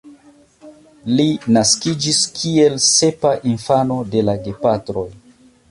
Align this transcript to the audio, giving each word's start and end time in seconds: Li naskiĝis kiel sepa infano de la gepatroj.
Li 1.19 1.25
naskiĝis 1.57 2.23
kiel 2.41 2.81
sepa 2.87 3.35
infano 3.53 4.01
de 4.17 4.27
la 4.31 4.39
gepatroj. 4.49 5.11